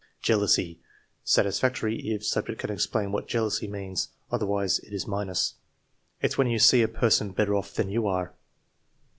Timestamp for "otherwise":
4.31-4.79